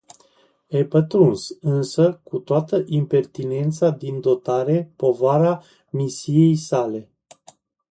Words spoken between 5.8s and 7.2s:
misiei sale.